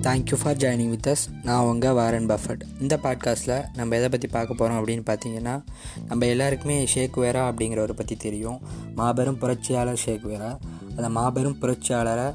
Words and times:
Thank you 0.00 0.34
for 0.42 0.56
joining 0.56 0.88
with 0.88 1.06
us 1.06 1.24
நான் 1.42 1.64
உங்கள் 1.64 1.92
Warren 1.92 2.26
Buffett 2.26 2.60
இந்த 2.80 2.98
பாட்காஸ்ட்டில் 3.02 3.64
நம்ம 3.74 3.96
எதை 3.96 4.08
பற்றி 4.08 4.28
பார்க்க 4.28 4.54
போகிறோம் 4.54 4.86
அப்படின்னு 4.86 5.04
பார்த்தீங்கன்னா 5.06 5.62
நம்ம 6.06 6.26
எல்லாருக்குமே 6.26 6.86
ஷேக் 6.86 7.18
வேரா 7.18 7.50
அப்படிங்கிறவரை 7.50 7.92
பற்றி 7.92 8.16
தெரியும். 8.16 8.60
மாபெரும் 8.94 9.38
புரட்சியாளர் 9.38 9.96
ஷேக் 9.96 10.26
வேரா. 10.26 10.58
அந்த 10.88 11.08
மாபெரும் 11.08 11.56
புரட்சியாளரை 11.60 12.34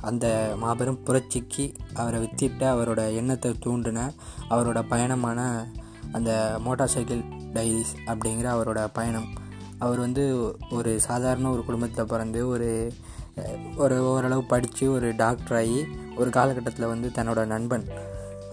அந்த 0.00 0.54
மாபெரும் 0.56 1.02
புரட்சிக்கு 1.06 1.74
அவரை 1.94 2.22
வித்திட்ட 2.22 2.60
அவரோட 2.60 3.14
எண்ணத்தை 3.14 3.56
தூண்டின 3.64 4.14
அவரோட 4.50 4.82
பயணமான 4.90 5.64
அந்த 6.12 6.58
மோட்டார் 6.60 6.88
சைக்கிள் 6.88 7.22
டைரிஸ் 7.52 7.94
அப்படிங்கிற 8.06 8.48
அவரோட 8.56 8.88
பயணம். 8.92 9.28
அவர் 9.78 9.98
வந்து 9.98 10.56
ஒரு 10.70 11.00
சாதாரண 11.00 11.50
ஒரு 11.50 11.64
குடும்பத்தில் 11.64 12.06
பிறந்து 12.06 12.48
ஒரு 12.48 12.92
ஒரு 13.76 13.96
ஓரளவு 14.02 14.42
படித்து 14.44 14.92
ஒரு 14.92 15.08
டாக்டர் 15.16 15.56
ஆகி 15.56 15.78
ஒரு 16.16 16.30
காலகட்டத்தில் 16.30 16.86
வந்து 16.86 17.08
தன்னோட 17.08 17.46
நண்பன் 17.46 17.86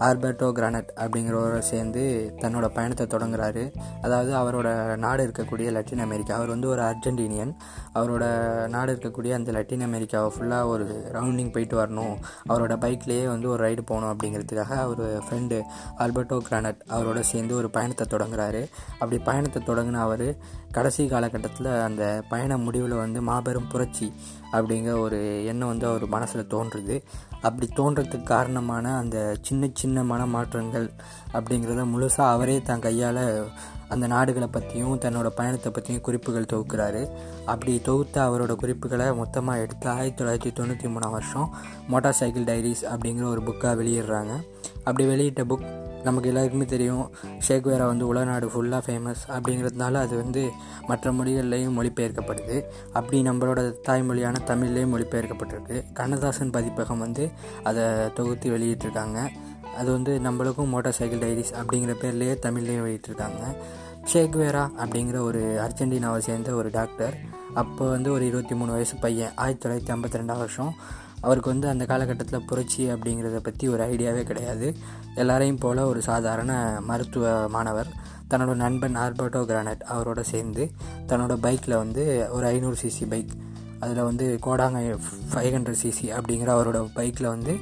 ஆர்பர்டோ 0.06 0.46
கிரானட் 0.58 0.90
அப்படிங்கிறவரை 1.02 1.58
சேர்ந்து 1.70 2.02
தன்னோட 2.40 2.66
பயணத்தை 2.76 3.06
தொடங்குறாரு. 3.06 3.64
அதாவது 4.02 4.32
அவரோட 4.40 4.96
நாடு 4.96 5.22
இருக்கக்கூடிய 5.26 5.68
லட்டின் 5.76 6.02
அமெரிக்கா. 6.06 6.32
அவர் 6.36 6.52
வந்து 6.54 6.68
ஒரு 6.68 6.82
அர்ஜென்டினியன். 6.82 7.52
அவரோட 7.94 8.24
நாடு 8.66 8.92
இருக்கக்கூடிய 8.94 9.32
அந்த 9.32 9.52
லட்டின் 9.52 9.84
அமெரிக்காவை 9.88 10.30
ஃபுல்லாக 10.34 10.66
ஒரு 10.66 10.86
ரவுண்டிங் 11.12 11.52
போயிட்டு 11.52 11.76
வரணும். 11.82 12.14
அவரோட 12.48 12.76
பைக்லேயே 12.84 13.26
வந்து 13.26 13.48
ஒரு 13.48 13.60
ரைடு 13.66 13.84
போகணும் 13.84 14.12
அப்படிங்கிறதுக்காக 14.12 14.78
அவர் 14.86 15.04
ஃப்ரெண்டு 15.26 15.58
ஆல்பர்டோ 15.98 16.38
கிரானட் 16.50 16.82
அவரோட 16.88 17.20
சேர்ந்து 17.32 17.56
ஒரு 17.56 17.70
பயணத்தை 17.70 18.06
தொடங்குறாரு. 18.10 18.62
அப்படி 18.92 19.18
பயணத்தை 19.30 19.62
தொடங்கின 19.66 20.02
அவர் 20.08 20.26
கடைசி 20.72 21.02
காலகட்டத்தில் 21.08 21.70
அந்த 21.88 22.04
பயண 22.28 22.56
முடிவில் 22.56 23.00
வந்து 23.04 23.22
மாபெரும் 23.22 23.68
புரட்சி 23.68 24.12
அப்படிங்கிற 24.52 24.94
ஒரு 25.00 25.18
எண்ணம் 25.44 25.68
வந்து 25.68 25.86
அவர் 25.86 26.04
மனசில் 26.06 26.50
தோன்றுது. 26.54 26.96
அப்படி 27.42 27.66
தோன்றதுக்கு 27.76 28.22
காரணமான 28.22 28.94
அந்த 28.98 29.18
சின்ன 29.42 29.68
சின்ன 29.74 30.02
மனமாற்றங்கள் 30.02 30.86
அப்படிங்கிறத 31.32 31.84
முழுசாக 31.94 32.32
அவரே 32.34 32.56
தன் 32.62 32.84
கையால் 32.86 33.24
அந்த 33.88 34.06
நாடுகளை 34.06 34.48
பற்றியும் 34.48 35.00
தன்னோட 35.00 35.28
பயணத்தை 35.38 35.70
பற்றியும் 35.72 36.02
குறிப்புகள் 36.02 36.50
தொகுக்கிறாரு. 36.52 37.02
அப்படி 37.44 37.80
தொகுத்த 37.80 38.16
அவரோட 38.28 38.54
குறிப்புகளை 38.54 39.14
மொத்தமாக 39.14 39.60
எடுத்து 39.60 39.88
ஆயிரத்தி 39.88 40.18
தொள்ளாயிரத்தி 40.18 40.52
தொண்ணூற்றி 40.58 40.88
மூணாம் 40.94 41.10
வருஷம் 41.10 41.50
மோட்டார் 41.88 42.18
சைக்கிள் 42.20 42.48
டைரிஸ் 42.50 42.84
அப்படிங்கிற 42.92 43.22
ஒரு 43.22 43.42
புக்காக 43.42 43.74
வெளியிடுறாங்க. 43.82 44.34
அப்படி 44.84 45.06
வெளியிட்ட 45.08 45.44
புக் 45.44 45.66
நமக்கு 46.04 46.28
எல்லாருக்குமே 46.28 46.64
தெரியும். 46.64 47.14
ஷேக்வேரா 47.48 47.86
வந்து 47.86 48.06
உலநாடு 48.06 48.46
ஃபுல்லாக 48.46 48.82
ஃபேமஸ் 48.86 49.22
அப்படிங்கிறதுனால 49.28 49.94
அது 49.94 50.16
வந்து 50.16 50.50
மற்ற 50.86 51.12
மொழிகள்லேயும் 51.12 51.76
மொழிபெயர்க்கப்படுது 51.78 52.62
அப்படி 52.92 53.22
நம்மளோட 53.22 53.74
தாய்மொழியான 53.88 54.34
தமிழ்லேயும் 54.46 54.92
மொழிபெயர்க்கப்பட்டிருக்கு. 54.94 55.92
கண்ணதாசன் 55.92 56.50
பதிப்பகம் 56.50 56.98
வந்து 56.98 57.30
அதை 57.62 57.84
தொகுத்து 58.14 58.58
வெளியிட்டிருக்காங்க. 58.58 59.28
அது 59.76 59.92
வந்து 59.92 60.20
நம்மளுக்கும் 60.24 60.68
மோட்டார் 60.68 60.92
சைக்கிள் 60.92 61.18
டைரிஸ் 61.18 61.54
அப்படிங்கிற 61.62 61.94
பேர்லேயே 62.02 62.34
தமிழ்லேயே 62.42 62.80
வெளியிட்டிருக்காங்க. 62.86 63.56
ஷேக்வேரா 64.12 64.70
அப்படிங்கிற 64.78 65.18
ஒரு 65.18 65.68
அர்ஜென்டினாவை 65.68 66.18
சேர்ந்த 66.18 66.54
ஒரு 66.54 66.70
டாக்டர். 66.72 67.14
அப்போ 67.54 67.88
வந்து 67.88 68.12
ஒரு 68.12 68.26
இருபத்தி 68.26 68.54
மூணு 68.54 68.72
வயசு 68.72 68.96
பையன். 68.96 69.30
ஆயிரத்தி 69.36 69.68
தொள்ளாயிரத்தி 69.68 69.96
ஐம்பத்தி 69.96 70.18
ரெண்டாம் 70.18 70.38
வருஷம். 70.38 70.74
அவருக்கு 71.22 71.50
வந்து 71.50 71.68
அந்த 71.68 71.84
காலகட்டத்தில் 71.90 72.46
புரட்சி 72.46 72.82
அப்படிங்கிறத 72.92 73.40
பற்றி 73.42 73.64
ஒரு 73.68 73.82
ஐடியாவே 73.92 74.22
கிடையாது. 74.30 74.68
எல்லாரையும் 75.14 75.60
போல் 75.64 75.88
ஒரு 75.90 76.02
சாதாரண 76.02 76.52
மருத்துவ 76.80 77.34
மாணவர் 77.48 77.90
தன்னோட 78.30 78.52
நண்பன் 78.54 78.96
ஆல்பர்டோ 78.96 79.40
கிரானட் 79.50 79.82
அவரோட 79.94 80.20
சேர்ந்து 80.32 80.64
தன்னோட 81.06 81.34
பைக்கில் 81.40 81.80
வந்து 81.82 82.04
ஒரு 82.30 82.46
ஐநூறு 82.46 82.76
சிசி 82.82 83.06
பைக் 83.08 83.32
அதில் 83.80 84.06
வந்து 84.08 84.26
கோடாங்க 84.46 84.80
ஃபைவ் 85.32 85.54
ஹண்ட்ரட் 85.54 85.82
சிசி 85.82 86.06
அப்படிங்கிற 86.18 86.50
அவரோட 86.56 86.78
பைக்கில் 86.94 87.32
வந்து 87.34 87.54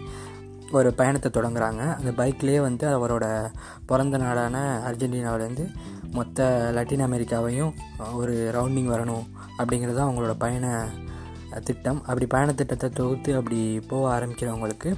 ஒரு 0.71 0.89
பயணத்தை 0.99 1.29
தொடங்குறாங்க. 1.35 1.83
அந்த 1.99 2.11
பைக்லேயே 2.17 2.61
வந்து 2.61 2.87
அவரோட 2.97 3.27
பிறந்த 3.87 4.19
நாடான 4.19 4.57
அர்ஜென்டினாவிலேருந்து 4.89 5.65
மொத்த 6.11 6.47
லட்டின் 6.77 7.07
அமெரிக்காவையும் 7.07 7.73
ஒரு 8.15 8.35
ரவுண்டிங் 8.55 8.93
வரணும் 8.95 9.27
அப்படிங்கிறது 9.59 9.97
தான் 9.97 10.09
அவங்களோட 10.11 10.35
பயண 10.39 10.67
திட்டம் 11.59 12.01
அப்படி 12.03 12.27
பயணத்திட்டத்தை 12.27 12.91
தொகுத்து 12.91 13.37
அப்படி 13.37 13.81
போக 13.89 14.05
ஆரம்பிக்கிறவங்களுக்கு 14.17 14.97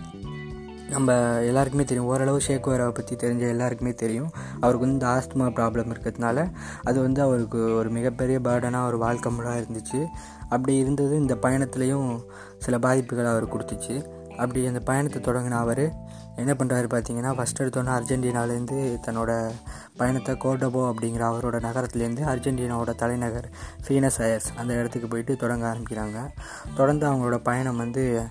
நம்ம 0.90 1.12
எல்லாருக்குமே 1.40 1.84
தெரியும். 1.84 2.08
ஓரளவு 2.08 2.40
ஷேக்வேராவை 2.46 2.94
பற்றி 2.94 3.16
தெரிஞ்ச 3.16 3.38
எல்லாருக்குமே 3.38 3.92
தெரியும். 3.94 4.30
அவருக்கு 4.60 4.86
வந்து 4.86 5.06
ஆஸ்துமா 5.06 5.46
ப்ராப்ளம் 5.58 5.92
இருக்கிறதுனால 5.92 6.52
அது 6.82 7.00
வந்து 7.00 7.22
அவருக்கு 7.22 7.76
ஒரு 7.76 7.90
மிகப்பெரிய 7.90 8.38
பேர்டனாக 8.44 8.86
ஒரு 8.86 8.98
வாழ்க்கை 8.98 9.32
முழாக 9.32 9.60
இருந்துச்சு. 9.60 10.06
அப்படி 10.48 10.76
இருந்தது 10.76 11.16
இந்த 11.16 11.34
பயணத்துலேயும் 11.42 12.24
சில 12.58 12.78
பாதிப்புகள் 12.78 13.24
அவர் 13.24 13.52
கொடுத்துச்சு. 13.56 14.06
அப்படி 14.36 14.66
அந்த 14.66 14.80
பயணத்தை 14.80 15.22
தொடங்கின 15.22 15.58
அவர் 15.58 15.92
என்ன 16.36 16.52
பண்ணுறாரு 16.52 16.86
பார்த்தீங்கன்னா 16.90 17.32
ஃபஸ்ட் 17.38 17.60
எடுத்தோன்னே 17.60 17.92
அர்ஜென்டினாலேருந்து 17.98 18.98
தன்னோட 19.06 19.50
பயணத்தை 19.96 20.34
கோட்டபோ 20.34 20.92
அப்படிங்கிற 20.92 21.22
அவரோட 21.30 21.60
நகரத்துலேருந்து 21.60 22.24
அர்ஜென்டினாவோட 22.24 22.94
தலைநகர் 22.94 23.48
ஃபீனஸ் 23.86 24.18
அயர்ஸ் 24.18 24.48
அந்த 24.56 24.74
இடத்துக்கு 24.74 25.08
போயிட்டு 25.08 25.36
தொடங்க 25.36 25.74
ஆரம்பிக்கிறாங்க. 25.74 26.28
தொடர்ந்து 26.74 27.06
அவங்களோட 27.06 27.36
பயணம் 27.36 27.76
வந்து 27.76 28.28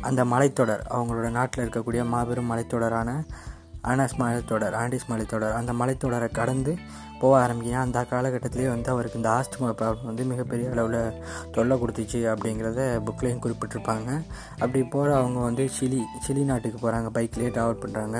அந்த 0.00 0.24
மலைத்தொடர் 0.24 0.82
அவங்களோட 0.90 1.30
நாட்டில் 1.30 1.64
இருக்கக்கூடிய 1.64 2.04
மாபெரும் 2.04 2.50
மலைத்தொடரான 2.50 3.24
ஆனாஸ் 3.82 4.16
மலைத்தொடர் 4.18 4.74
ஆண்டிஸ் 4.74 5.08
மலைத்தொடர் 5.08 5.52
அந்த 5.52 5.72
மலைத்தொடரை 5.72 6.30
கடந்து 6.30 6.78
போக 7.20 7.34
ஆரம்பிக்கிறேன் 7.44 7.84
அந்த 7.86 8.00
காலகட்டத்திலே 8.10 8.68
வந்து 8.68 8.90
அவருக்கு 8.90 9.20
இந்த 9.20 9.30
ஆஸ்துமா 9.30 9.70
ப்ராப்ளம் 9.80 10.10
வந்து 10.10 10.24
மிகப்பெரிய 10.24 10.70
அளவில் 10.70 11.18
தொல்லை 11.50 11.76
கொடுத்துச்சு 11.82 12.20
அப்படிங்கிறத 12.32 12.80
புக்லேயும் 13.06 13.42
குறிப்பிட்டிருப்பாங்க. 13.44 14.10
அப்படி 14.58 14.82
போகிற 14.82 15.16
அவங்க 15.16 15.40
வந்து 15.40 15.66
சிலி 15.80 16.00
சிலி 16.26 16.44
நாட்டுக்கு 16.44 16.78
போகிறாங்க 16.82 17.10
பைக்லேயே 17.16 17.52
ட்ராவல் 17.56 17.82
பண்ணுறாங்க 17.84 18.18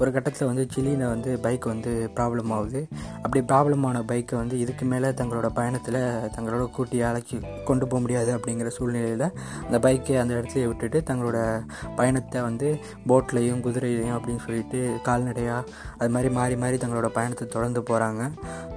ஒரு 0.00 0.10
கட்டத்தில் 0.14 0.48
வந்து 0.48 0.64
சிலியில் 0.74 1.04
வந்து 1.12 1.30
பைக் 1.44 1.66
வந்து 1.72 1.92
ப்ராப்ளம் 2.16 2.50
ஆகுது. 2.56 2.80
அப்படி 3.22 3.40
ப்ராப்ளம் 3.50 3.84
ஆன 3.88 4.02
பைக்கை 4.10 4.34
வந்து 4.40 4.56
இதுக்கு 4.64 4.84
மேலே 4.92 5.08
தங்களோட 5.20 5.48
பயணத்தில் 5.58 6.00
தங்களோட 6.36 6.64
கூட்டி 6.76 6.98
அழைச்சி 7.08 7.36
கொண்டு 7.68 7.84
போக 7.86 8.00
முடியாது 8.04 8.30
அப்படிங்கிற 8.36 8.70
சூழ்நிலையில் 8.76 9.26
அந்த 9.66 9.78
பைக்கை 9.86 10.16
அந்த 10.22 10.32
இடத்துல 10.38 10.66
விட்டுட்டு 10.70 11.00
தங்களோட 11.10 11.38
பயணத்தை 12.00 12.40
வந்து 12.48 12.70
போட்லேயும் 13.12 13.62
குதிரையிலையும் 13.66 14.16
அப்படின்னு 14.18 14.44
சொல்லிட்டு 14.46 14.80
கால்நடையாக 15.08 15.64
அது 15.98 16.10
மாதிரி 16.16 16.32
மாறி 16.38 16.58
மாறி 16.64 16.78
தங்களோட 16.84 17.10
பயணத்தை 17.18 17.46
தொடர்ந்து 17.56 17.82
போகிறாங்க 17.90 18.22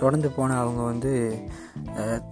தொடர்ந்து 0.03 0.31
போன 0.37 0.57
அவங்க 0.59 0.81
வந்து 0.91 1.13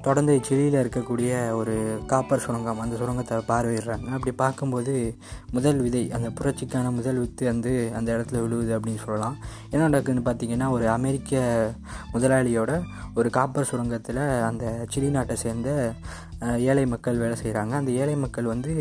தொடர்ந்து 0.06 0.34
சிலியில் 0.48 0.80
இருக்கக்கூடிய 0.84 1.32
ஒரு 1.60 1.76
காப்பர் 2.12 2.44
சுரங்கம் 2.46 2.82
அந்த 2.84 2.96
சுரங்கத்தை 3.02 3.38
பார்வையிடுறாங்க. 3.52 4.08
அப்படி 4.16 4.32
பார்க்கும்போது 4.44 4.94
முதல் 5.52 5.80
விதை 5.86 6.04
அந்த 6.18 6.30
புரட்சிக்கான 6.40 6.92
முதல் 6.98 7.22
வித்து 7.22 7.46
வந்து 7.46 7.74
அந்த 7.98 8.10
இடத்துல 8.18 8.42
விழுவுது 8.44 8.74
அப்படின்னு 8.78 9.04
சொல்லலாம். 9.04 9.36
என்ன 9.70 9.90
நடக்குதுன்னு 9.90 10.28
பார்த்தீங்கன்னா 10.30 10.70
ஒரு 10.70 10.90
அமெரிக்க 10.90 11.72
முதலாளியோட 12.14 12.84
ஒரு 13.16 13.30
காப்பர் 13.30 13.68
சுரங்கத்தில் 13.72 14.42
அந்த 14.42 14.86
சிலி 14.96 15.10
நாட்டை 15.10 15.36
சேர்ந்த 15.36 15.94
ஏழை 16.70 16.86
மக்கள் 16.92 17.22
வேலை 17.22 17.36
செய்கிறாங்க 17.44 17.74
அந்த 17.80 17.92
ஏழை 18.02 18.16
மக்கள் 18.24 18.50
வந்து 18.52 18.72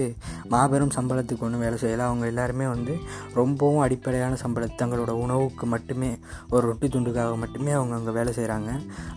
மாபெரும் 0.53 0.93
சம்பளத்துக்கு 0.97 1.44
ஒன்றும் 1.47 1.62
வேலை 1.65 1.77
செய்யலை. 1.83 2.05
அவங்க 2.09 2.25
எல்லாருமே 2.33 2.67
வந்து 2.72 2.94
ரொம்பவும் 3.39 3.83
அடிப்படையான 3.84 4.37
சம்பளத்தை 4.43 4.77
தங்களோட 4.83 5.12
உணவுக்கு 5.25 5.67
மட்டுமே 5.75 6.11
ஒரு 6.50 6.62
ரொட்டி 6.71 6.89
துண்டுக்காக 6.94 7.37
மட்டுமே 7.44 7.72
அவங்க 7.78 7.94
அங்கே 7.99 8.15
வேலை 8.19 8.33
செய்கிறாங்க 8.39 8.71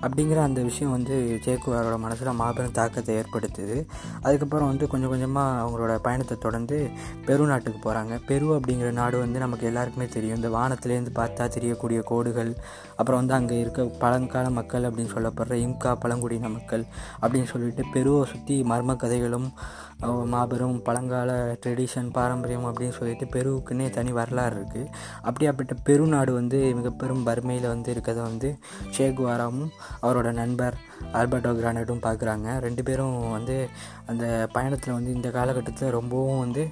அப்படிங்கிற 0.04 0.40
அந்த 0.48 0.62
விஷயம் 0.70 0.94
வந்து 0.98 1.16
சேக்குவாரோட 1.46 1.98
மனசில் 2.06 2.32
மாபெரும் 2.42 2.78
தாக்கத்தை 2.80 3.16
ஏற்படுத்துது. 3.22 3.78
அதுக்கப்புறம் 4.26 4.70
வந்து 4.72 4.88
கொஞ்சம் 4.94 5.14
கொஞ்சமாக 5.14 5.60
அவங்களோட 5.64 5.96
பயணத்தை 6.08 6.38
தொடர்ந்து 6.46 6.80
பெரு 7.28 7.50
நாட்டுக்கு 7.52 7.82
போகிறாங்க 7.88 8.14
பெரு 8.30 8.48
அப்படிங்கிற 8.58 8.92
நாடு 9.02 9.18
வந்து 9.26 9.40
நமக்கு 9.46 9.68
எல்லாருக்குமே 9.72 10.08
தெரியும். 10.16 10.40
இந்த 10.42 10.52
வானத்துலேருந்து 10.58 11.14
பார்த்தா 11.22 11.48
தெரியக்கூடிய 11.58 12.00
கோடுகள் 12.14 12.54
அப்புறம் 13.00 13.20
வந்து 13.22 13.38
அங்கே 13.40 13.60
இருக்க 13.60 13.84
பழங்கால 14.04 14.48
மக்கள் 14.60 14.88
அப்படின்னு 14.90 15.14
சொல்லப்படுற 15.18 15.58
இம்கா 15.68 15.94
பழங்குடியின 16.06 16.54
மக்கள் 16.58 16.86
அப்படின்னு 17.22 17.52
சொல்லிட்டு 17.54 17.86
பெருவை 17.94 18.26
சுற்றி 18.32 18.56
மர்ம 18.70 18.96
கதைகளும் 18.96 19.48
மாபெரும் 20.26 20.78
பழங்கால 20.82 21.32
ட்ரெடிஷன் 21.64 22.10
பாரம்பரியம் 22.12 22.66
அப்படின்னு 22.66 22.98
சொல்லிட்டு 22.98 23.26
பெருவுக்குன்னே 23.34 23.88
தனி 23.90 24.12
வரலாறு 24.12 24.56
இருக்குது 24.58 24.92
அப்படியாப்பட்ட 25.28 25.76
பெருநாடு 25.88 26.32
வந்து 26.34 26.60
மிக 26.76 26.90
பெரும் 27.02 27.24
வறுமையில் 27.24 27.68
வந்து 27.68 27.90
இருக்கிறத 27.94 28.22
வந்து 28.22 28.52
ஷேக்வாராவும் 28.98 29.70
அவரோட 30.02 30.32
நண்பர் 30.32 30.78
ஆல்பர்டோ 31.14 31.52
கிரானடும் 31.60 32.06
பார்க்குறாங்க. 32.08 32.48
ரெண்டு 32.66 32.84
பேரும் 32.84 33.18
வந்து 33.32 33.58
அந்த 34.06 34.26
பயணத்தில் 34.52 34.98
வந்து 34.98 35.12
இந்த 35.14 35.30
காலகட்டத்தில் 35.38 35.96
ரொம்பவும் 35.98 36.40
வந்து 36.40 36.66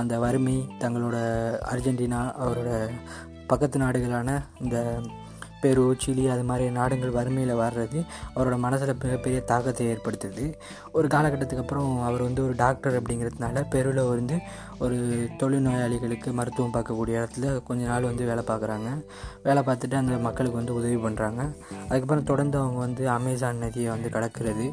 அந்த 0.00 0.14
வறுமை 0.18 0.56
தங்களோட 0.80 1.16
அர்ஜென்டினா 1.72 2.20
அவரோட 2.44 2.70
பக்கத்து 3.46 3.78
நாடுகளான 3.80 4.30
இந்த 4.60 4.76
பெரு 5.64 5.84
சிலி 6.04 6.24
அது 6.34 6.44
மாதிரி 6.50 6.66
நாடுகள் 6.78 7.16
வறுமையில் 7.16 7.60
வர்றது 7.62 7.98
அவரோட 8.34 8.56
மனசில் 8.64 8.92
மிகப்பெரிய 9.02 9.40
தாக்கத்தை 9.50 9.86
ஏற்படுத்துது. 9.92 10.44
ஒரு 10.96 11.06
காலகட்டத்துக்கு 11.14 11.64
அப்புறம் 11.64 11.90
அவர் 12.08 12.26
வந்து 12.28 12.42
ஒரு 12.46 12.54
டாக்டர் 12.56 12.96
அப்படிங்கிறதுனால 12.98 13.64
பெருவில் 13.74 14.10
வந்து 14.12 14.38
ஒரு 14.78 14.98
தொழில்நோயாளிகளுக்கு 15.42 16.32
மருத்துவம் 16.40 16.74
பார்க்கக்கூடிய 16.76 17.20
இடத்துல 17.20 17.52
கொஞ்ச 17.68 17.82
நாள் 17.86 18.08
வந்து 18.10 18.24
வேலை 18.30 18.44
பார்க்குறாங்க. 18.50 18.90
வேலை 19.46 19.62
பார்த்துட்டு 19.68 20.02
அந்த 20.02 20.18
மக்களுக்கு 20.28 20.60
வந்து 20.60 20.78
உதவி 20.80 20.98
பண்ணுறாங்க 21.06 21.40
அதுக்கப்புறம் 21.88 22.30
தொடர்ந்து 22.32 22.58
அவங்க 22.62 22.80
வந்து 22.86 23.04
அமேசான் 23.18 23.62
நதியை 23.64 23.90
வந்து 23.94 24.10
கடக்கிறது. 24.18 24.66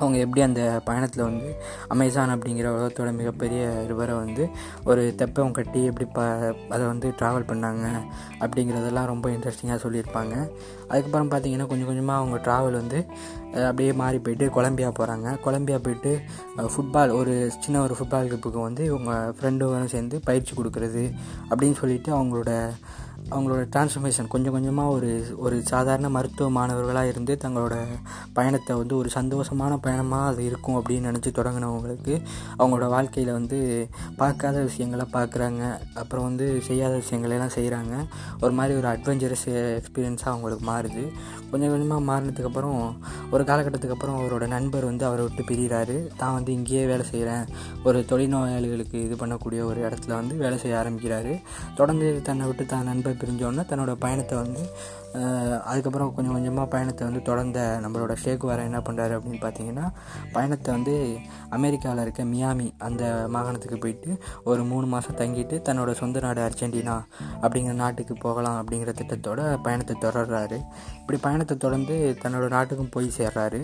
அவங்க 0.00 0.18
எப்படி 0.18 0.40
அந்த 0.40 0.62
பயணத்தில் 0.84 1.22
வந்து 1.22 1.48
அமேசான் 1.88 2.34
அப்படிங்கிற 2.34 2.68
உலகத்தோட 2.76 3.10
மிகப்பெரிய 3.12 3.62
ரிவரை 3.90 4.14
வந்து 4.22 4.44
ஒரு 4.84 5.02
தெப்பம் 5.16 5.52
கட்டி 5.52 5.80
எப்படி 5.84 6.06
ப 6.12 6.20
அதை 6.68 6.84
வந்து 6.86 7.08
ட்ராவல் 7.18 7.48
பண்ணாங்க 7.50 7.86
அப்படிங்கிறதெல்லாம் 8.40 9.10
ரொம்ப 9.12 9.28
இன்ட்ரெஸ்டிங்காக 9.30 9.78
சொல்லியிருப்பாங்க. 9.84 10.34
அதுக்கப்புறம் 10.88 11.30
பார்த்திங்கன்னா 11.30 11.66
கொஞ்சம் 11.66 11.90
கொஞ்சமாக 11.90 12.20
அவங்க 12.20 12.38
ட்ராவல் 12.46 12.80
வந்து 12.82 13.00
அப்படியே 13.52 13.92
மாறி 13.92 14.18
போயிட்டு 14.18 14.46
கொலம்பியா 14.56 14.88
போகிறாங்க 14.98 15.28
கொலம்பியா 15.40 15.78
போயிட்டு 15.82 16.12
ஃபுட்பால் 16.74 17.12
ஒரு 17.12 17.34
சின்ன 17.58 17.82
ஒரு 17.82 17.96
ஃபுட்பால் 17.98 18.30
கிப்புக்கு 18.32 18.60
வந்து 18.60 18.84
இவங்க 18.84 19.12
ஃப்ரெண்டுகளும் 19.36 19.92
சேர்ந்து 19.94 20.20
பயிற்சி 20.24 20.54
கொடுக்குறது 20.54 21.04
அப்படின்னு 21.50 21.74
சொல்லிட்டு 21.74 22.10
அவங்களோட 22.16 22.52
அவங்களோட 23.34 23.62
டிரான்ஸ்ஃபர்மேஷன் 23.72 24.30
கொஞ்சம் 24.32 24.54
கொஞ்சமாக 24.54 24.94
ஒரு 24.96 25.10
ஒரு 25.44 25.56
சாதாரண 25.70 26.06
மருத்துவ 26.08 26.46
மாணவர்களாக 26.50 27.10
இருந்து 27.12 27.32
தங்களோட 27.44 27.74
பயணத்தை 28.32 28.72
வந்து 28.76 28.94
ஒரு 28.96 29.08
சந்தோஷமான 29.16 29.72
பயணமாக 29.86 30.30
அது 30.30 30.40
இருக்கும் 30.44 30.78
அப்படின்னு 30.78 31.08
நினச்சி 31.10 31.30
தொடங்கினவங்களுக்கு 31.38 32.14
அவங்களோட 32.58 32.88
வாழ்க்கையில் 32.94 33.32
வந்து 33.32 33.58
பார்க்காத 34.16 34.56
விஷயங்களை 34.68 35.06
பார்க்குறாங்க. 35.16 35.62
அப்புறம் 35.94 36.26
வந்து 36.28 36.46
செய்யாத 36.68 36.94
விஷயங்களெல்லாம் 37.02 37.54
செய்கிறாங்க 37.56 37.94
ஒரு 38.40 38.52
மாதிரி 38.52 38.74
ஒரு 38.80 38.88
அட்வென்ச்சரஸ் 38.94 39.46
எக்ஸ்பீரியன்ஸாக 39.80 40.32
அவங்களுக்கு 40.34 40.66
மாறுது. 40.70 41.04
கொஞ்சம் 41.52 41.72
கொஞ்சமாக 41.74 42.02
மாறினதுக்கப்புறம் 42.10 42.80
ஒரு 43.34 43.42
காலகட்டத்துக்கு 43.44 43.96
அப்புறம் 43.96 44.18
அவரோட 44.18 44.44
நண்பர் 44.56 44.88
வந்து 44.90 45.04
அவரை 45.08 45.22
விட்டு 45.26 45.42
பிரிகிறாரு 45.50 45.96
தான் 46.16 46.36
வந்து 46.36 46.50
இங்கேயே 46.58 46.84
வேலை 46.86 47.04
செய்கிறேன் 47.12 47.46
ஒரு 47.84 47.98
தொழில்நோயாளிகளுக்கு 48.10 48.98
இது 49.06 49.16
பண்ணக்கூடிய 49.22 49.60
ஒரு 49.70 49.80
இடத்துல 49.88 50.14
வந்து 50.20 50.34
வேலை 50.44 50.58
செய்ய 50.58 50.82
ஆரம்பிக்கிறாரு. 50.82 51.32
தொடர்ந்து 51.80 52.08
தன்னை 52.28 52.46
விட்டு 52.46 52.66
தான் 52.66 52.88
நண்பர் 52.90 53.09
பிரிஞ்சோடனே 53.20 53.64
தன்னோட 53.70 53.92
பயணத்தை 54.04 54.38
வந்து 54.38 54.62
அதுக்கப்புறம் 55.70 56.10
கொஞ்சம் 56.14 56.32
கொஞ்சமாக 56.32 56.66
பயணத்தை 56.68 57.02
வந்து 57.06 57.22
தொடர்ந்த 57.22 57.60
நம்மளோட 57.84 58.12
ஷேக் 58.24 58.44
வர 58.50 58.62
என்ன 58.62 58.78
பண்ணுறாரு 58.78 59.14
அப்படின்னு 59.16 59.40
பார்த்தீங்கன்னா 59.44 59.86
பயணத்தை 60.32 60.74
வந்து 60.74 60.94
அமெரிக்காவில் 61.48 62.02
இருக்க 62.02 62.24
மியாமி 62.24 62.66
அந்த 62.78 63.04
மாகாணத்துக்கு 63.28 63.78
போயிட்டு 63.78 64.10
ஒரு 64.44 64.64
மூணு 64.64 64.86
மாதம் 64.86 65.16
தங்கிட்டு 65.16 65.58
தன்னோட 65.68 65.92
சொந்த 65.92 66.20
நாடு 66.20 66.40
அர்ஜென்டினா 66.40 66.96
அப்படிங்கிற 67.42 67.72
நாட்டுக்கு 67.72 68.16
போகலாம் 68.26 68.58
அப்படிங்கிற 68.60 68.94
திட்டத்தோட 69.00 69.40
பயணத்தை 69.62 69.96
தொடர்றாரு. 70.00 70.60
இப்படி 71.00 71.20
பயணத்தை 71.20 71.56
தொடர்ந்து 71.56 71.96
தன்னோட 72.22 72.48
நாட்டுக்கும் 72.48 72.94
போய் 72.96 73.16
சேர்றாரு. 73.18 73.62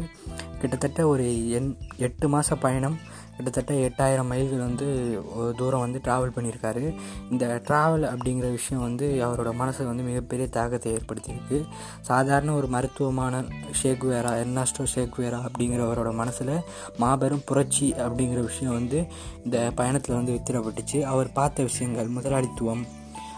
கிட்டத்தட்ட 0.61 1.09
ஒரு 1.09 1.51
எண் 1.51 1.77
எட்டு 1.97 2.29
மாத 2.29 2.55
பயணம். 2.55 2.99
கிட்டத்தட்ட 3.37 3.73
எட்டாயிரம் 3.75 4.27
மைல்கள் 4.27 4.59
வந்து 4.59 4.87
ஒரு 5.35 5.55
தூரம் 5.57 5.81
வந்து 5.81 6.01
ட்ராவல் 6.05 6.33
பண்ணியிருக்காரு. 6.37 6.95
இந்த 7.31 7.63
ட்ராவல் 7.69 8.05
அப்படிங்கிற 8.13 8.51
விஷயம் 8.51 8.83
வந்து 8.83 9.27
அவரோட 9.27 9.51
மனசை 9.53 9.85
வந்து 9.85 10.03
மிகப்பெரிய 10.03 10.49
தாக்கத்தை 10.49 10.93
ஏற்படுத்தியிருக்கு. 10.93 11.67
சாதாரண 12.01 12.55
ஒரு 12.55 12.67
மருத்துவமான 12.67 13.45
ஷேக்வேரா 13.83 14.33
எர்னாஸ்டோ 14.43 14.87
ஷேக்வேரா 14.95 15.41
அப்படிங்கிறவரோட 15.49 16.15
மனசில் 16.15 16.65
மாபெரும் 16.97 17.45
புரட்சி 17.45 17.93
அப்படிங்கிற 17.93 18.43
விஷயம் 18.43 18.75
வந்து 18.75 19.07
இந்த 19.45 19.73
பயணத்தில் 19.75 20.17
வந்து 20.17 20.39
வித்திரப்பட்டுச்சு 20.39 21.03
அவர் 21.03 21.33
பார்த்த 21.33 21.63
விஷயங்கள் 21.63 22.07
முதலாளித்துவம் 22.07 22.96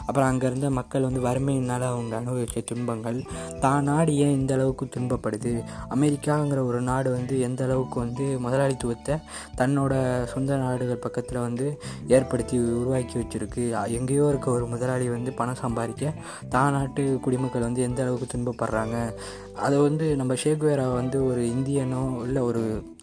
அப்புறம் 0.08 0.28
அங்கே 0.31 0.46
இருந்த 0.50 0.69
மக்கள் 0.78 1.06
வந்து 1.06 1.20
வறுமையினால் 1.26 1.87
அவங்க 1.90 2.14
அனுபவித்த 2.20 2.62
துன்பங்கள் 2.70 3.19
தான் 3.64 3.87
நாடு 3.88 4.12
ஏன் 4.25 4.37
இந்த 4.38 4.52
அளவுக்கு 4.56 4.84
துன்பப்படுது? 4.94 5.52
அமெரிக்காங்கிற 5.94 6.60
ஒரு 6.70 6.81
நாடு 6.90 7.08
வந்து 7.16 7.34
எந்த 7.49 7.62
அளவுக்கு 7.69 7.99
வந்து 8.05 8.26
முதலாளித்துவத்தை 8.44 9.16
தன்னோட 9.60 9.93
சொந்த 10.32 10.56
நாடுகள் 10.64 11.02
பக்கத்தில் 11.06 11.44
வந்து 11.46 11.66
ஏற்படுத்தி 12.16 12.56
உருவாக்கி 12.81 13.16
வச்சுருக்கு? 13.20 13.64
எங்கேயோ 13.99 14.25
இருக்க 14.32 14.49
ஒரு 14.56 14.66
முதலாளி 14.75 15.08
வந்து 15.16 15.32
பணம் 15.40 15.60
சம்பாதிக்க 15.64 16.14
தான் 16.54 16.75
நாட்டு 16.78 17.04
குடிமக்கள் 17.26 17.66
வந்து 17.69 17.84
எந்த 17.88 18.02
அளவுக்கு 18.06 18.28
துன்பப்படுறாங்க? 18.34 18.96
அதை 19.66 19.76
வந்து 19.87 20.06
நம்ம 20.19 20.32
ஷேக்வேரா 20.44 20.88
வந்து 20.99 21.19
ஒரு 21.28 21.43
இந்தியனோ 21.54 22.02
இல்லை 22.26 22.43
ஒரு 22.49 22.61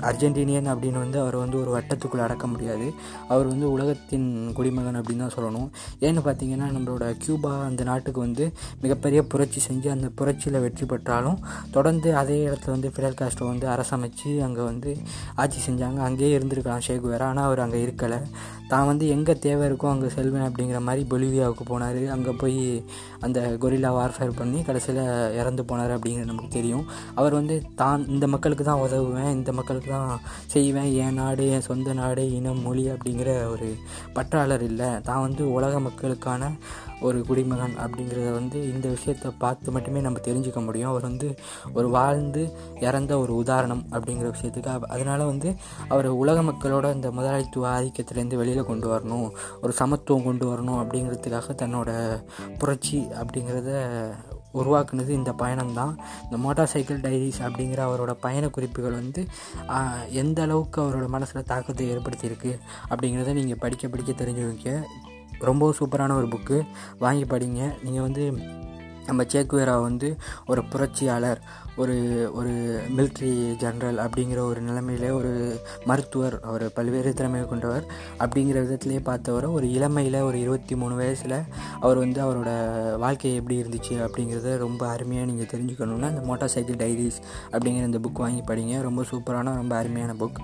அர்ஜென்டினியன் 0.10 0.69
அப்படின்னு 0.74 1.00
வந்து 1.04 1.18
அவர் 1.24 1.38
வந்து 1.44 1.58
ஒரு 1.63 1.72
வட்டத்துக்குள்ளே 1.78 2.24
அடக்க 2.28 2.46
முடியாது. 2.48 2.88
அவர் 3.34 3.48
வந்து 3.54 3.68
உலகத்தின் 3.75 4.28
குடிமகன் 4.60 5.00
அப்படின்னு 5.01 5.25
தான் 5.25 5.38
சொல்லணும். 5.38 5.69
ஏன்னு 6.08 6.24
பார்த்தீங்கன்னா 6.28 6.68
நம்ம 6.75 6.94
நம்மளோட 6.95 7.15
கியூபா 7.24 7.51
அந்த 7.68 7.81
நாட்டுக்கு 7.88 8.19
வந்து 8.25 8.44
மிகப்பெரிய 8.83 9.19
புரட்சி 9.31 9.59
செஞ்சு 9.68 9.88
அந்த 9.94 10.07
புரட்சியில் 10.19 10.57
வெற்றி 10.65 10.86
பெற்றாலும் 10.92 11.39
தொடர்ந்து 11.75 12.09
அதே 12.21 12.38
இடத்துல 12.47 12.74
வந்து 12.75 12.89
ஃபிடல் 12.94 13.18
காஸ்ட்ரோ 13.19 13.45
வந்து 13.51 13.68
அரசமைச்சு 13.74 14.30
அங்கே 14.45 14.63
வந்து 14.69 14.92
ஆட்சி 15.42 15.59
செஞ்சாங்க. 15.65 16.00
அங்கேயே 16.07 16.36
இருந்திருக்கலாம் 16.38 16.86
ஷேக்வேரா 16.88 17.27
ஆனால் 17.31 17.47
அவர் 17.47 17.63
அங்கே 17.65 17.80
இருக்கலை. 17.86 18.19
தான் 18.71 18.88
வந்து 18.89 19.06
எங்கே 19.15 19.33
தேவை 19.45 19.63
இருக்கோ 19.69 19.88
அங்கே 19.94 20.07
செல்வேன் 20.15 20.45
அப்படிங்கிற 20.47 20.80
மாதிரி 20.86 21.01
பொலிவியாவுக்கு 21.12 21.65
போனார். 21.71 22.00
அங்கே 22.15 22.33
போய் 22.44 22.62
அந்த 23.25 23.39
கொரில்லா 23.63 23.91
வார்ஃபேர் 23.98 24.38
பண்ணி 24.39 24.62
கடைசியில் 24.69 25.03
இறந்து 25.39 25.65
போனார் 25.71 25.94
அப்படிங்கிறது 25.98 26.31
நமக்கு 26.31 26.51
தெரியும். 26.57 26.86
அவர் 27.19 27.38
வந்து 27.39 27.57
தான் 27.81 28.07
இந்த 28.15 28.25
மக்களுக்கு 28.36 28.65
தான் 28.69 28.83
உதவுவேன் 28.86 29.31
இந்த 29.39 29.51
மக்களுக்கு 29.59 29.91
தான் 29.98 30.13
செய்வேன். 30.56 30.89
என் 31.03 31.19
நாடு 31.21 31.45
என் 31.57 31.68
சொந்த 31.69 31.94
நாடு 32.01 32.25
இனம் 32.39 32.63
மொழி 32.68 32.86
அப்படிங்கிற 32.95 33.30
ஒரு 33.53 33.69
பற்றாளர் 34.18 34.65
இல்லை. 34.71 34.89
தான் 35.09 35.24
வந்து 35.27 35.44
உலக 35.57 35.74
மக்களுக்கான 35.89 36.51
ஒரு 37.02 37.26
குடிமகன் 37.26 37.76
அப்படிங்கிறத 37.78 38.32
வந்து 38.32 38.74
இந்த 38.74 38.88
விஷயத்தை 38.88 39.32
பார்த்து 39.38 39.72
மட்டுமே 39.72 40.00
நம்ம 40.00 40.20
தெரிஞ்சுக்க 40.20 40.66
முடியும். 40.66 40.90
அவர் 40.90 41.02
வந்து 41.02 41.36
ஒரு 41.74 41.90
வாழ்ந்து 41.90 42.44
இறந்த 42.80 43.20
ஒரு 43.20 43.36
உதாரணம் 43.36 43.84
அப்படிங்கிற 43.92 44.34
விஷயத்துக்கு 44.34 44.88
அதனால் 44.88 45.26
வந்து 45.26 45.56
அவர் 45.88 46.08
உலக 46.08 46.42
மக்களோட 46.42 46.94
இந்த 46.94 47.12
முதலாளித்துவ 47.12 47.82
ஆதிக்கத்திலேருந்து 47.82 48.36
வெளியில் 48.36 48.64
கொண்டு 48.64 48.96
வரணும் 48.96 49.30
ஒரு 49.62 49.74
சமத்துவம் 49.74 50.24
கொண்டு 50.24 50.46
வரணும் 50.54 50.82
அப்படிங்கிறதுக்காக 50.82 51.56
தன்னோட 51.56 51.92
புரட்சி 52.58 53.08
அப்படிங்கிறத 53.14 53.72
உருவாக்குனது 54.54 55.10
இந்த 55.10 55.32
பயணம்தான் 55.32 55.94
இந்த 56.24 56.38
மோட்டார் 56.38 56.68
சைக்கிள் 56.68 57.02
டைரிஸ் 57.02 57.42
அப்படிங்கிற 57.42 57.82
அவரோட 57.88 58.12
பயண 58.20 58.50
குறிப்புகள் 58.50 58.92
வந்து 58.92 59.26
எந்த 60.10 60.42
அளவுக்கு 60.42 60.82
அவரோட 60.82 61.08
மனசில் 61.08 61.44
தாக்கத்தை 61.44 61.96
ஏற்படுத்தியிருக்கு 61.96 62.60
அப்படிங்கிறத 62.90 63.34
நீங்கள் 63.34 63.58
படிக்க 63.60 63.88
படிக்க 63.88 64.26
தெரிஞ்சுக்க 64.26 64.82
ரொம்ப 65.40 65.74
சூப்பரான 65.80 66.16
ஒரு 66.16 66.28
புக்கு. 66.28 66.66
வாங்கி 67.00 67.24
படிங்க. 67.24 67.74
நீங்கள் 67.84 68.02
வந்து 68.02 68.34
நம்ம 69.06 69.24
சேக்குவேரா 69.24 69.82
வந்து 69.82 70.18
ஒரு 70.48 70.64
புரட்சியாளர் 70.64 71.42
ஒரு 71.78 72.30
ஒரு 72.34 72.82
மிலிட்ரி 72.98 73.56
ஜென்ரல் 73.60 73.80
அப்படிங்கிற 73.80 74.38
ஒரு 74.38 74.62
நிலைமையிலே 74.62 75.10
ஒரு 75.10 75.62
மருத்துவர் 75.86 76.40
அவர் 76.40 76.74
பல்வேறு 76.74 77.14
திறமையை 77.14 77.50
கொண்டவர். 77.50 77.86
அப்படிங்கிற 78.20 78.36
விதத்திலே 78.36 78.86
பார்த்தவரை 78.86 79.52
ஒரு 79.52 79.72
இளமையில் 79.72 80.22
ஒரு 80.22 80.40
இருபத்தி 80.40 80.76
மூணு 80.76 80.96
வயசில் 80.96 81.44
அவர் 81.80 81.98
வந்து 81.98 82.24
அவரோட 82.24 82.52
வாழ்க்கை 82.98 83.36
எப்படி 83.36 83.62
இருந்துச்சு 83.62 83.90
அப்படிங்கிறத 83.90 84.58
ரொம்ப 84.58 84.88
அருமையாக 84.88 85.32
நீங்கள் 85.32 85.46
தெரிஞ்சுக்கணுன்னா 85.46 86.10
இந்த 86.10 86.20
மோட்டார் 86.22 86.50
சைக்கிள் 86.50 86.76
டைரிஸ் 86.76 87.22
அப்படிங்கிற 87.52 87.76
இந்த 87.86 87.98
புக் 87.98 88.14
வாங்கி 88.14 88.40
படிங்க. 88.40 88.82
ரொம்ப 88.82 89.06
சூப்பரான 89.12 89.44
ரொம்ப 89.44 89.76
அருமையான 89.76 90.14
புக். 90.14 90.38